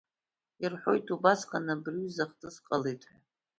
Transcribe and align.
Ирҳәоит 0.63 1.07
убасҟан 1.13 1.65
абри 1.73 1.97
аҩыза 1.99 2.25
ахҭыс 2.25 2.55
ҟалеит 2.65 3.01
ҳәа. 3.09 3.17